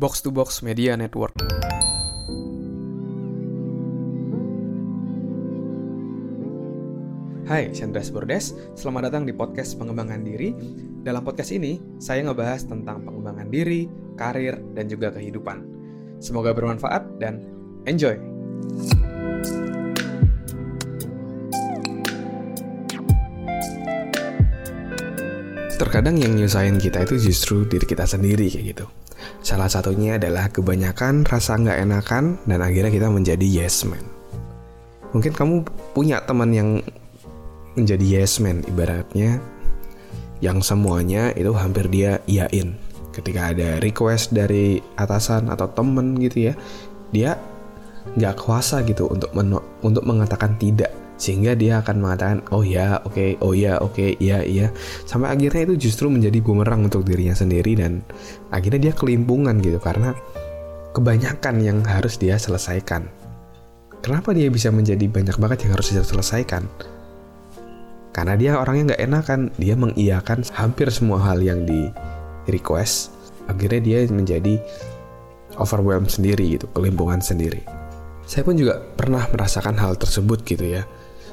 Box 0.00 0.24
to 0.24 0.32
Box 0.32 0.64
Media 0.64 0.96
Network. 0.96 1.36
Hai, 7.44 7.68
Chandras 7.76 8.08
Bordes. 8.08 8.56
Selamat 8.72 9.12
datang 9.12 9.28
di 9.28 9.36
podcast 9.36 9.76
pengembangan 9.76 10.24
diri. 10.24 10.56
Dalam 11.04 11.20
podcast 11.20 11.52
ini, 11.52 11.76
saya 12.00 12.24
ngebahas 12.24 12.64
tentang 12.64 13.04
pengembangan 13.04 13.52
diri, 13.52 13.92
karir, 14.16 14.56
dan 14.72 14.88
juga 14.88 15.12
kehidupan. 15.12 15.68
Semoga 16.16 16.56
bermanfaat 16.56 17.20
dan 17.20 17.44
enjoy! 17.84 18.16
Terkadang 25.76 26.16
yang 26.16 26.32
nyusahin 26.40 26.80
kita 26.80 27.04
itu 27.04 27.20
justru 27.20 27.68
diri 27.68 27.84
kita 27.84 28.08
sendiri 28.08 28.48
kayak 28.48 28.64
gitu. 28.64 28.88
Salah 29.40 29.70
satunya 29.70 30.18
adalah 30.20 30.52
kebanyakan 30.52 31.24
rasa 31.24 31.56
nggak 31.56 31.78
enakan 31.86 32.36
dan 32.44 32.58
akhirnya 32.60 32.92
kita 32.92 33.08
menjadi 33.08 33.46
yes 33.46 33.88
man. 33.88 34.02
Mungkin 35.10 35.32
kamu 35.34 35.54
punya 35.96 36.22
teman 36.22 36.50
yang 36.52 36.68
menjadi 37.74 38.04
yes 38.04 38.38
man 38.42 38.62
ibaratnya 38.66 39.40
yang 40.44 40.60
semuanya 40.60 41.32
itu 41.36 41.52
hampir 41.56 41.88
dia 41.88 42.20
iyain. 42.28 42.76
Ketika 43.10 43.50
ada 43.52 43.82
request 43.82 44.30
dari 44.32 44.78
atasan 44.94 45.50
atau 45.50 45.66
temen 45.72 46.14
gitu 46.22 46.52
ya, 46.52 46.54
dia 47.10 47.36
nggak 48.16 48.38
kuasa 48.38 48.80
gitu 48.86 49.10
untuk 49.10 49.30
untuk 49.84 50.04
mengatakan 50.06 50.56
tidak 50.56 50.99
sehingga 51.20 51.52
dia 51.52 51.84
akan 51.84 51.96
mengatakan 52.00 52.38
oh 52.48 52.64
ya 52.64 52.96
oke 53.04 53.12
okay, 53.12 53.30
oh 53.44 53.52
ya 53.52 53.76
oke 53.76 53.92
okay, 53.92 54.16
iya 54.16 54.40
iya. 54.40 54.72
Sampai 55.04 55.36
akhirnya 55.36 55.68
itu 55.68 55.92
justru 55.92 56.08
menjadi 56.08 56.40
bumerang 56.40 56.88
untuk 56.88 57.04
dirinya 57.04 57.36
sendiri 57.36 57.76
dan 57.76 58.00
akhirnya 58.48 58.88
dia 58.88 58.92
kelimpungan 58.96 59.60
gitu 59.60 59.76
karena 59.76 60.16
kebanyakan 60.96 61.60
yang 61.60 61.78
harus 61.84 62.16
dia 62.16 62.40
selesaikan. 62.40 63.04
Kenapa 64.00 64.32
dia 64.32 64.48
bisa 64.48 64.72
menjadi 64.72 65.04
banyak 65.12 65.36
banget 65.36 65.68
yang 65.68 65.76
harus 65.76 65.92
dia 65.92 66.00
selesaikan? 66.00 66.64
Karena 68.16 68.34
dia 68.40 68.56
orangnya 68.56 68.96
nggak 68.96 69.02
enakan 69.04 69.40
dia 69.60 69.76
mengiyakan 69.76 70.40
hampir 70.56 70.88
semua 70.88 71.20
hal 71.20 71.44
yang 71.44 71.68
di 71.68 71.92
request 72.48 73.12
akhirnya 73.44 73.82
dia 73.84 73.98
menjadi 74.08 74.56
overwhelmed 75.60 76.08
sendiri 76.08 76.56
gitu 76.56 76.64
kelimpungan 76.72 77.20
sendiri. 77.20 77.60
Saya 78.24 78.40
pun 78.40 78.56
juga 78.56 78.80
pernah 78.80 79.28
merasakan 79.28 79.76
hal 79.76 80.00
tersebut 80.00 80.48
gitu 80.48 80.80
ya 80.80 80.88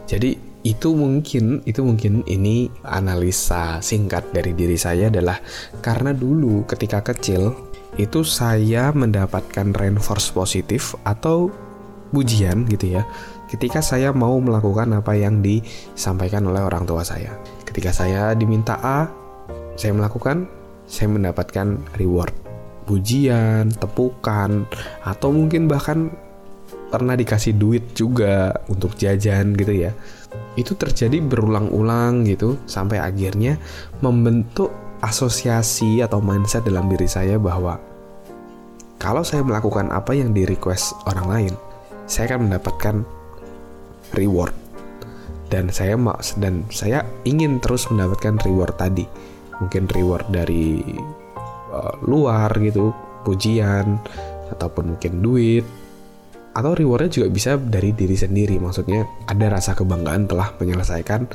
jadi 0.07 0.39
itu 0.65 0.95
mungkin 0.97 1.61
itu 1.63 1.79
mungkin 1.85 2.25
ini 2.27 2.67
analisa 2.83 3.79
singkat 3.79 4.33
dari 4.33 4.51
diri 4.51 4.75
saya 4.75 5.07
adalah 5.07 5.39
karena 5.79 6.11
dulu 6.11 6.65
ketika 6.67 7.03
kecil 7.13 7.55
itu 7.95 8.25
saya 8.25 8.91
mendapatkan 8.91 9.71
reinforce 9.75 10.33
positif 10.33 10.97
atau 11.07 11.51
pujian 12.11 12.63
gitu 12.67 12.99
ya 12.99 13.03
ketika 13.47 13.79
saya 13.79 14.11
mau 14.11 14.35
melakukan 14.43 14.91
apa 14.99 15.15
yang 15.15 15.39
disampaikan 15.39 16.43
oleh 16.47 16.61
orang 16.61 16.83
tua 16.83 17.01
saya. 17.01 17.31
Ketika 17.63 17.95
saya 17.95 18.35
diminta 18.35 18.75
A, 18.83 19.07
saya 19.79 19.95
melakukan, 19.95 20.47
saya 20.83 21.07
mendapatkan 21.11 21.79
reward, 21.95 22.35
pujian, 22.83 23.71
tepukan, 23.71 24.67
atau 25.03 25.29
mungkin 25.31 25.71
bahkan 25.71 26.11
pernah 26.87 27.19
dikasih 27.19 27.55
duit 27.59 27.91
juga 27.93 28.55
untuk 28.71 28.95
jajan 28.95 29.53
gitu 29.55 29.73
ya. 29.75 29.91
Itu 30.55 30.73
terjadi 30.73 31.19
berulang-ulang 31.21 32.25
gitu 32.27 32.57
sampai 32.65 33.03
akhirnya 33.03 33.59
membentuk 34.01 34.71
asosiasi 35.03 36.01
atau 36.01 36.17
mindset 36.23 36.65
dalam 36.65 36.89
diri 36.89 37.05
saya 37.05 37.37
bahwa 37.37 37.77
kalau 38.97 39.21
saya 39.21 39.45
melakukan 39.45 39.93
apa 39.93 40.17
yang 40.17 40.33
di 40.33 40.41
request 40.49 40.97
orang 41.05 41.27
lain 41.29 41.53
saya 42.09 42.33
akan 42.33 42.49
mendapatkan 42.49 42.95
reward. 44.15 44.55
Dan 45.47 45.71
saya 45.71 45.95
dan 46.43 46.67
saya 46.67 47.07
ingin 47.23 47.63
terus 47.63 47.87
mendapatkan 47.87 48.35
reward 48.43 48.75
tadi. 48.75 49.07
Mungkin 49.63 49.87
reward 49.95 50.27
dari 50.27 50.83
uh, 51.71 51.95
luar 52.03 52.51
gitu 52.59 52.91
pujian 53.23 53.95
ataupun 54.51 54.95
mungkin 54.95 55.23
duit 55.23 55.63
atau 56.57 56.73
rewardnya 56.73 57.21
juga 57.21 57.27
bisa 57.29 57.53
dari 57.61 57.93
diri 57.93 58.17
sendiri. 58.17 58.57
Maksudnya 58.57 59.05
ada 59.29 59.53
rasa 59.53 59.77
kebanggaan 59.77 60.25
telah 60.25 60.57
menyelesaikan 60.57 61.29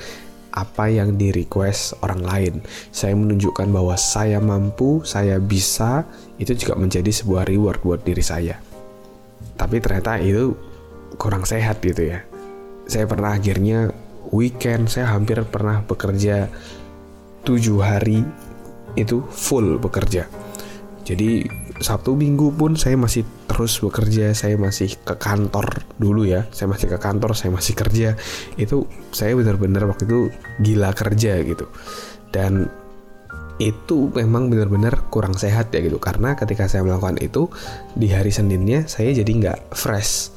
apa 0.52 0.84
yang 0.90 1.14
di 1.14 1.30
request 1.30 2.02
orang 2.02 2.26
lain. 2.26 2.54
Saya 2.90 3.14
menunjukkan 3.14 3.70
bahwa 3.70 3.94
saya 3.94 4.42
mampu 4.42 5.06
saya 5.06 5.38
bisa 5.38 6.02
itu 6.42 6.58
juga 6.58 6.74
menjadi 6.74 7.08
sebuah 7.08 7.46
reward 7.46 7.80
buat 7.86 8.02
diri 8.02 8.20
saya. 8.20 8.58
Tapi 9.54 9.78
ternyata 9.78 10.18
itu 10.18 10.58
kurang 11.16 11.46
sehat 11.46 11.78
gitu 11.86 12.10
ya. 12.10 12.26
Saya 12.90 13.06
pernah 13.06 13.38
akhirnya 13.38 13.94
weekend 14.34 14.90
saya 14.90 15.14
hampir 15.14 15.38
pernah 15.46 15.86
bekerja 15.86 16.50
tujuh 17.46 17.78
hari 17.78 18.26
itu 18.98 19.22
full 19.30 19.78
bekerja. 19.78 20.26
Jadi 21.06 21.46
Sabtu 21.82 22.16
Minggu 22.16 22.54
pun 22.54 22.78
saya 22.78 22.96
masih 22.96 23.26
terus 23.50 23.78
bekerja, 23.82 24.32
saya 24.32 24.56
masih 24.56 24.96
ke 25.02 25.14
kantor 25.18 25.84
dulu 25.98 26.24
ya. 26.24 26.48
Saya 26.54 26.72
masih 26.72 26.88
ke 26.94 26.98
kantor, 26.98 27.36
saya 27.36 27.50
masih 27.52 27.74
kerja. 27.76 28.16
Itu 28.56 28.88
saya 29.12 29.36
benar-benar 29.36 29.84
waktu 29.90 30.08
itu 30.08 30.20
gila 30.62 30.94
kerja 30.96 31.42
gitu. 31.44 31.68
Dan 32.32 32.70
itu 33.60 34.10
memang 34.10 34.50
benar-benar 34.50 35.06
kurang 35.12 35.38
sehat 35.38 35.70
ya 35.70 35.84
gitu 35.84 36.02
karena 36.02 36.34
ketika 36.34 36.66
saya 36.66 36.82
melakukan 36.82 37.20
itu 37.22 37.46
di 37.94 38.10
hari 38.10 38.34
Seninnya 38.34 38.90
saya 38.90 39.14
jadi 39.14 39.28
nggak 39.28 39.58
fresh 39.76 40.34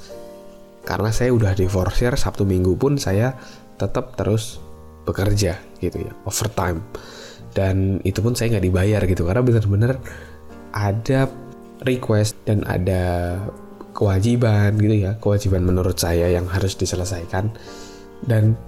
karena 0.85 1.09
saya 1.09 1.33
udah 1.33 1.57
diforsir 1.57 2.13
Sabtu 2.13 2.45
Minggu 2.45 2.77
pun 2.77 3.01
saya 3.01 3.33
tetap 3.81 4.13
terus 4.13 4.61
bekerja 5.09 5.57
gitu 5.81 5.97
ya 6.05 6.13
overtime 6.29 6.85
dan 7.57 8.03
itu 8.03 8.19
pun 8.21 8.37
saya 8.37 8.57
nggak 8.57 8.65
dibayar 8.67 9.01
gitu 9.07 9.23
karena 9.25 9.41
benar-benar 9.41 9.93
ada 10.75 11.31
request 11.87 12.35
dan 12.43 12.61
ada 12.67 13.35
kewajiban 13.95 14.75
gitu 14.75 15.07
ya 15.07 15.15
kewajiban 15.23 15.63
menurut 15.63 15.95
saya 15.95 16.27
yang 16.29 16.45
harus 16.51 16.75
diselesaikan. 16.75 17.49
Dan 18.21 18.59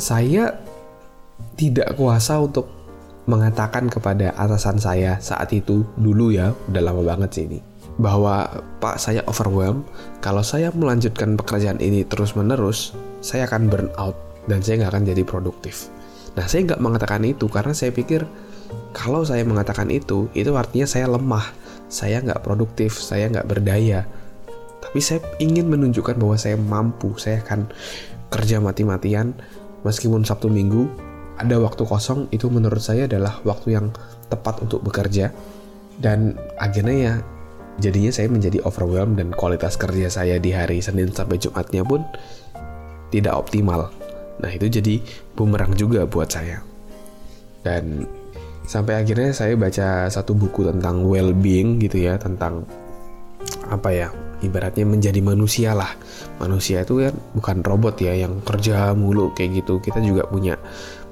saya 0.00 0.56
tidak 1.60 1.94
kuasa 2.00 2.40
untuk 2.40 2.66
mengatakan 3.28 3.86
kepada 3.86 4.34
atasan 4.34 4.82
saya 4.82 5.20
saat 5.22 5.52
itu 5.54 5.86
dulu 5.94 6.34
ya 6.34 6.50
udah 6.72 6.82
lama 6.82 7.02
banget 7.06 7.30
sih 7.30 7.44
ini 7.46 7.60
bahwa 8.00 8.48
pak 8.80 8.96
saya 8.96 9.20
overwhelmed. 9.28 9.84
Kalau 10.24 10.40
saya 10.40 10.72
melanjutkan 10.72 11.36
pekerjaan 11.36 11.78
ini 11.78 12.02
terus 12.08 12.32
menerus 12.32 12.96
saya 13.20 13.44
akan 13.46 13.68
burn 13.68 13.88
out 14.00 14.16
dan 14.48 14.64
saya 14.64 14.82
nggak 14.82 14.92
akan 14.96 15.04
jadi 15.12 15.22
produktif. 15.22 15.92
Nah 16.34 16.48
saya 16.48 16.72
nggak 16.72 16.80
mengatakan 16.80 17.22
itu 17.28 17.46
karena 17.46 17.76
saya 17.76 17.92
pikir 17.92 18.24
kalau 18.92 19.24
saya 19.24 19.42
mengatakan 19.42 19.88
itu, 19.88 20.28
itu 20.36 20.52
artinya 20.54 20.86
saya 20.86 21.08
lemah, 21.08 21.52
saya 21.88 22.20
nggak 22.20 22.44
produktif, 22.44 22.96
saya 23.00 23.28
nggak 23.28 23.48
berdaya. 23.48 24.04
Tapi 24.82 24.98
saya 25.00 25.20
ingin 25.40 25.68
menunjukkan 25.68 26.18
bahwa 26.18 26.36
saya 26.36 26.58
mampu, 26.58 27.16
saya 27.16 27.40
akan 27.44 27.70
kerja 28.32 28.58
mati-matian, 28.58 29.32
meskipun 29.84 30.24
Sabtu 30.24 30.52
Minggu 30.52 30.88
ada 31.40 31.56
waktu 31.58 31.84
kosong, 31.84 32.28
itu 32.32 32.48
menurut 32.52 32.80
saya 32.80 33.08
adalah 33.08 33.40
waktu 33.44 33.76
yang 33.76 33.92
tepat 34.28 34.60
untuk 34.64 34.84
bekerja. 34.84 35.32
Dan 35.96 36.36
akhirnya 36.60 36.96
ya, 36.96 37.14
jadinya 37.80 38.12
saya 38.12 38.28
menjadi 38.28 38.60
overwhelmed 38.64 39.16
dan 39.20 39.32
kualitas 39.32 39.80
kerja 39.80 40.08
saya 40.12 40.36
di 40.36 40.52
hari 40.52 40.80
Senin 40.84 41.12
sampai 41.12 41.40
Jumatnya 41.40 41.84
pun 41.84 42.04
tidak 43.12 43.36
optimal. 43.36 43.92
Nah 44.40 44.50
itu 44.50 44.68
jadi 44.68 45.00
bumerang 45.36 45.76
juga 45.76 46.08
buat 46.08 46.32
saya. 46.32 46.64
Dan 47.62 48.08
sampai 48.66 49.02
akhirnya 49.02 49.34
saya 49.34 49.58
baca 49.58 50.06
satu 50.08 50.32
buku 50.32 50.70
tentang 50.70 51.02
well-being 51.06 51.82
gitu 51.82 52.06
ya 52.06 52.16
tentang 52.16 52.62
apa 53.68 53.90
ya 53.90 54.08
ibaratnya 54.42 54.84
menjadi 54.84 55.22
manusia 55.22 55.72
lah. 55.72 55.90
Manusia 56.42 56.82
itu 56.82 57.06
kan 57.06 57.14
bukan 57.32 57.56
robot 57.62 58.02
ya 58.02 58.12
yang 58.12 58.42
kerja 58.42 58.92
mulu 58.92 59.30
kayak 59.32 59.62
gitu. 59.62 59.78
Kita 59.78 60.02
juga 60.02 60.26
punya 60.26 60.58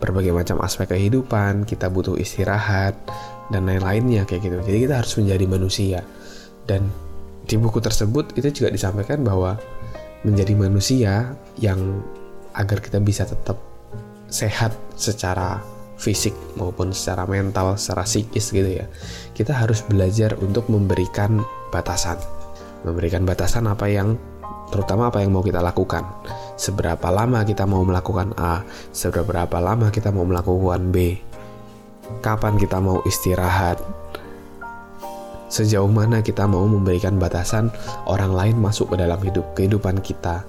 berbagai 0.02 0.34
macam 0.34 0.58
aspek 0.60 0.90
kehidupan 0.90 1.64
kita 1.64 1.88
butuh 1.88 2.18
istirahat 2.18 2.98
dan 3.54 3.66
lain-lainnya 3.70 4.26
kayak 4.26 4.50
gitu. 4.50 4.56
Jadi 4.62 4.78
kita 4.90 4.94
harus 5.00 5.14
menjadi 5.16 5.44
manusia. 5.46 6.00
Dan 6.66 6.90
di 7.46 7.56
buku 7.58 7.78
tersebut 7.82 8.34
itu 8.38 8.62
juga 8.62 8.68
disampaikan 8.70 9.22
bahwa 9.26 9.58
menjadi 10.26 10.52
manusia 10.54 11.32
yang 11.56 11.80
agar 12.54 12.82
kita 12.82 12.98
bisa 13.00 13.24
tetap 13.24 13.56
sehat 14.30 14.74
secara 14.94 15.58
fisik 16.00 16.32
maupun 16.56 16.96
secara 16.96 17.28
mental, 17.28 17.76
secara 17.76 18.08
psikis 18.08 18.56
gitu 18.56 18.80
ya. 18.80 18.88
Kita 19.36 19.52
harus 19.52 19.84
belajar 19.84 20.32
untuk 20.40 20.64
memberikan 20.72 21.44
batasan. 21.68 22.16
Memberikan 22.88 23.28
batasan 23.28 23.68
apa 23.68 23.84
yang 23.92 24.16
terutama 24.72 25.12
apa 25.12 25.20
yang 25.20 25.36
mau 25.36 25.44
kita 25.44 25.60
lakukan. 25.60 26.08
Seberapa 26.56 27.12
lama 27.12 27.44
kita 27.44 27.68
mau 27.68 27.84
melakukan 27.84 28.32
A, 28.40 28.64
seberapa 28.96 29.60
lama 29.60 29.92
kita 29.92 30.08
mau 30.08 30.24
melakukan 30.24 30.88
B. 30.88 31.20
Kapan 32.24 32.56
kita 32.56 32.80
mau 32.80 33.04
istirahat. 33.04 33.78
sejauh 35.50 35.90
mana 35.90 36.22
kita 36.22 36.46
mau 36.46 36.62
memberikan 36.62 37.18
batasan 37.18 37.74
orang 38.06 38.30
lain 38.30 38.56
masuk 38.62 38.94
ke 38.94 39.02
dalam 39.02 39.18
hidup 39.18 39.42
kehidupan 39.58 39.98
kita 39.98 40.46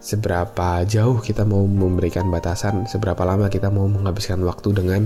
seberapa 0.00 0.80
jauh 0.88 1.20
kita 1.20 1.44
mau 1.44 1.68
memberikan 1.68 2.32
batasan 2.32 2.88
seberapa 2.88 3.20
lama 3.20 3.52
kita 3.52 3.68
mau 3.68 3.84
menghabiskan 3.84 4.40
waktu 4.48 4.72
dengan 4.72 5.04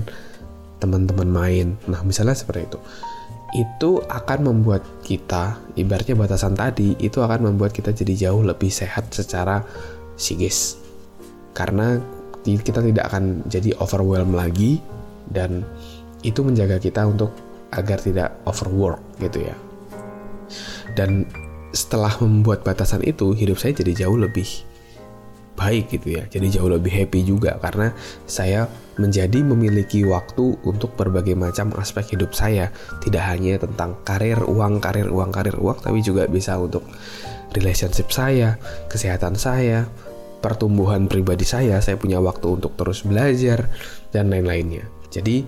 teman-teman 0.79 1.27
main. 1.27 1.67
Nah 1.91 1.99
misalnya 2.01 2.35
seperti 2.35 2.71
itu. 2.71 2.79
Itu 3.55 4.03
akan 4.03 4.51
membuat 4.51 4.83
kita 5.03 5.55
ibaratnya 5.79 6.15
batasan 6.15 6.59
tadi 6.59 6.95
itu 6.99 7.23
akan 7.23 7.51
membuat 7.51 7.71
kita 7.71 7.95
jadi 7.95 8.27
jauh 8.27 8.43
lebih 8.43 8.71
sehat 8.71 9.11
secara 9.11 9.63
psikis. 10.19 10.79
Karena 11.55 11.99
kita 12.43 12.83
tidak 12.83 13.11
akan 13.11 13.47
jadi 13.47 13.75
overwhelm 13.79 14.35
lagi 14.35 14.83
dan 15.31 15.63
itu 16.23 16.43
menjaga 16.43 16.79
kita 16.83 17.07
untuk 17.07 17.31
agar 17.71 17.99
tidak 17.99 18.35
overwork 18.43 18.99
gitu 19.23 19.47
ya. 19.47 19.55
Dan 20.95 21.27
setelah 21.75 22.11
membuat 22.23 22.63
batasan 22.63 23.03
itu, 23.03 23.35
hidup 23.35 23.59
saya 23.59 23.75
jadi 23.75 24.07
jauh 24.07 24.19
lebih 24.19 24.47
baik 25.55 25.91
gitu 25.91 26.19
ya. 26.19 26.23
Jadi 26.27 26.59
jauh 26.59 26.69
lebih 26.69 26.91
happy 26.91 27.23
juga 27.23 27.57
karena 27.63 27.95
saya 28.27 28.67
menjadi 28.95 29.43
memiliki 29.43 30.07
waktu 30.07 30.55
untuk 30.63 30.95
berbagai 30.95 31.35
macam 31.35 31.71
aspek 31.79 32.15
hidup 32.15 32.31
saya. 32.31 32.71
Tidak 33.03 33.19
hanya 33.19 33.59
tentang 33.59 33.99
karir, 34.07 34.39
uang, 34.43 34.79
karir, 34.79 35.11
uang, 35.11 35.31
karir, 35.31 35.55
uang, 35.59 35.83
tapi 35.83 35.99
juga 35.99 36.27
bisa 36.27 36.55
untuk 36.55 36.83
relationship 37.55 38.11
saya, 38.11 38.59
kesehatan 38.91 39.35
saya, 39.35 39.87
pertumbuhan 40.39 41.07
pribadi 41.07 41.47
saya, 41.47 41.79
saya 41.79 41.95
punya 41.99 42.19
waktu 42.19 42.59
untuk 42.59 42.75
terus 42.79 43.03
belajar 43.03 43.67
dan 44.11 44.31
lain-lainnya. 44.31 44.87
Jadi 45.11 45.43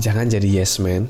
jangan 0.00 0.28
jadi 0.28 0.62
yes 0.62 0.80
man, 0.80 1.08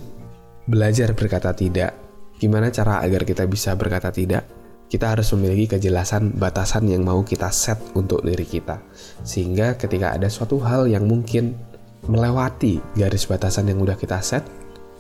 belajar 0.67 1.15
berkata 1.15 1.55
tidak. 1.55 1.95
Gimana 2.39 2.71
cara 2.71 3.03
agar 3.03 3.27
kita 3.27 3.51
bisa 3.51 3.75
berkata 3.75 4.15
tidak? 4.15 4.58
Kita 4.89 5.13
harus 5.13 5.29
memiliki 5.37 5.77
kejelasan 5.77 6.41
batasan 6.41 6.89
yang 6.89 7.05
mau 7.05 7.21
kita 7.21 7.53
set 7.53 7.77
untuk 7.93 8.25
diri 8.25 8.49
kita. 8.49 8.81
Sehingga 9.21 9.77
ketika 9.77 10.17
ada 10.17 10.33
suatu 10.33 10.57
hal 10.65 10.89
yang 10.89 11.05
mungkin 11.05 11.53
melewati 12.09 12.81
garis 12.97 13.29
batasan 13.29 13.69
yang 13.69 13.85
udah 13.85 14.01
kita 14.01 14.17
set, 14.25 14.49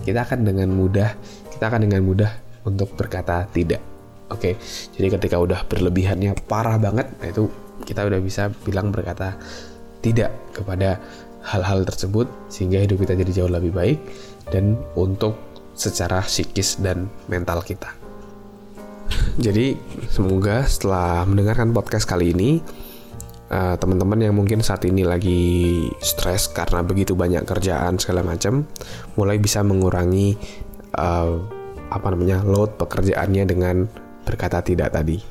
kita 0.04 0.28
akan 0.28 0.44
dengan 0.44 0.68
mudah, 0.68 1.16
kita 1.48 1.72
akan 1.72 1.88
dengan 1.88 2.04
mudah 2.04 2.30
untuk 2.68 2.92
berkata 2.94 3.48
tidak. 3.48 3.80
Oke, 4.28 4.60
jadi 4.92 5.16
ketika 5.16 5.40
udah 5.40 5.64
berlebihannya 5.64 6.36
parah 6.44 6.76
banget, 6.76 7.08
nah 7.16 7.32
itu 7.32 7.48
kita 7.88 8.04
udah 8.04 8.20
bisa 8.20 8.52
bilang 8.68 8.92
berkata 8.92 9.40
tidak 10.04 10.28
kepada 10.52 11.00
hal-hal 11.48 11.80
tersebut 11.88 12.28
sehingga 12.52 12.84
hidup 12.84 13.00
kita 13.08 13.16
jadi 13.16 13.32
jauh 13.42 13.52
lebih 13.52 13.72
baik 13.72 13.98
dan 14.52 14.76
untuk 15.00 15.38
secara 15.72 16.20
psikis 16.20 16.76
dan 16.76 17.08
mental 17.30 17.64
kita. 17.64 18.07
Jadi 19.38 19.78
semoga 20.10 20.66
setelah 20.66 21.22
mendengarkan 21.22 21.70
podcast 21.70 22.10
kali 22.10 22.34
ini 22.34 22.58
uh, 23.54 23.78
teman-teman 23.78 24.18
yang 24.18 24.34
mungkin 24.34 24.66
saat 24.66 24.82
ini 24.82 25.06
lagi 25.06 25.86
stres 26.02 26.50
karena 26.50 26.82
begitu 26.82 27.14
banyak 27.14 27.46
kerjaan 27.46 28.02
segala 28.02 28.26
macam 28.26 28.66
mulai 29.14 29.38
bisa 29.38 29.62
mengurangi 29.62 30.34
uh, 30.98 31.38
apa 31.86 32.06
namanya 32.10 32.42
load 32.42 32.74
pekerjaannya 32.82 33.44
dengan 33.46 33.86
berkata 34.26 34.58
tidak 34.58 34.90
tadi. 34.90 35.22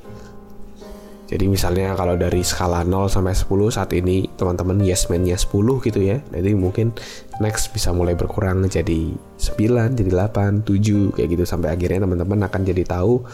Jadi 1.28 1.44
misalnya 1.52 1.92
kalau 1.92 2.16
dari 2.16 2.40
skala 2.40 2.88
0 2.88 3.12
sampai 3.12 3.36
10 3.36 3.76
saat 3.76 3.92
ini 3.92 4.32
teman-teman 4.40 4.80
yes 4.80 5.12
man-nya 5.12 5.36
10 5.36 5.52
gitu 5.84 6.00
ya. 6.00 6.24
Jadi 6.32 6.56
mungkin 6.56 6.96
next 7.44 7.76
bisa 7.76 7.92
mulai 7.92 8.16
berkurang 8.16 8.64
jadi 8.72 9.12
9, 9.36 10.00
jadi 10.00 10.12
8, 10.32 10.64
7 10.64 11.20
kayak 11.20 11.28
gitu 11.36 11.44
sampai 11.44 11.76
akhirnya 11.76 12.08
teman-teman 12.08 12.48
akan 12.48 12.62
jadi 12.64 12.88
tahu 12.88 13.28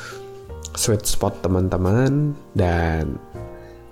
sweet 0.74 1.04
spot 1.06 1.36
teman-teman 1.44 2.33
dan 2.56 3.19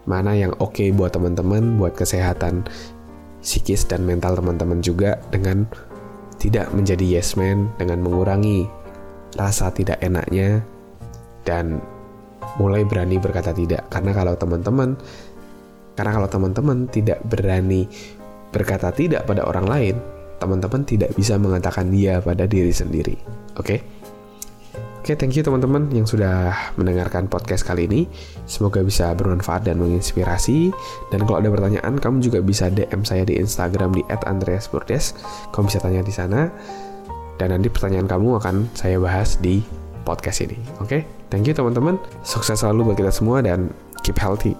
mana 0.09 0.33
yang 0.33 0.51
oke 0.57 0.73
okay 0.73 0.89
buat 0.89 1.13
teman-teman 1.13 1.77
buat 1.77 1.94
kesehatan 1.94 2.65
psikis 3.41 3.85
dan 3.85 4.06
mental 4.06 4.33
teman-teman 4.38 4.81
juga 4.81 5.21
dengan 5.29 5.65
tidak 6.41 6.73
menjadi 6.73 7.06
yes 7.06 7.38
man 7.38 7.69
dengan 7.77 8.01
mengurangi 8.01 8.65
rasa 9.38 9.69
tidak 9.69 10.01
enaknya 10.01 10.65
dan 11.45 11.79
mulai 12.57 12.83
berani 12.83 13.21
berkata 13.21 13.53
tidak 13.53 13.85
karena 13.94 14.12
kalau 14.12 14.33
teman-teman 14.35 14.97
karena 15.95 16.12
kalau 16.17 16.29
teman-teman 16.29 16.89
tidak 16.89 17.21
berani 17.29 17.85
berkata 18.51 18.89
tidak 18.91 19.24
pada 19.29 19.45
orang 19.45 19.65
lain 19.69 19.95
teman-teman 20.41 20.81
tidak 20.83 21.13
bisa 21.13 21.38
mengatakan 21.38 21.94
dia 21.94 22.17
pada 22.19 22.50
diri 22.50 22.74
sendiri 22.74 23.15
oke 23.56 23.63
okay? 23.63 23.79
Oke, 25.01 25.18
okay, 25.18 25.25
thank 25.25 25.33
you 25.33 25.42
teman-teman 25.42 25.89
yang 25.89 26.06
sudah 26.06 26.53
mendengarkan 26.77 27.25
podcast 27.25 27.65
kali 27.65 27.89
ini. 27.89 28.06
Semoga 28.45 28.86
bisa 28.86 29.09
bermanfaat 29.18 29.65
dan 29.65 29.81
menginspirasi. 29.81 30.69
Dan 31.09 31.25
kalau 31.25 31.42
ada 31.42 31.50
pertanyaan, 31.50 31.98
kamu 31.98 32.21
juga 32.21 32.38
bisa 32.38 32.69
DM 32.69 33.01
saya 33.01 33.25
di 33.25 33.33
Instagram 33.33 33.98
di 33.98 34.06
@andreasbordes. 34.13 35.18
Kamu 35.57 35.74
bisa 35.74 35.81
tanya 35.81 36.06
di 36.06 36.13
sana. 36.13 36.53
Dan 37.42 37.50
nanti 37.50 37.74
pertanyaan 37.74 38.06
kamu 38.06 38.45
akan 38.45 38.69
saya 38.77 39.01
bahas 39.01 39.42
di 39.42 39.65
podcast 40.06 40.45
ini. 40.45 40.62
Oke, 40.77 40.86
okay? 40.86 41.01
thank 41.33 41.50
you 41.50 41.57
teman-teman. 41.57 41.98
Sukses 42.21 42.62
selalu 42.62 42.94
buat 42.94 42.98
kita 43.01 43.09
semua 43.09 43.42
dan 43.42 43.74
keep 44.06 44.21
healthy. 44.21 44.53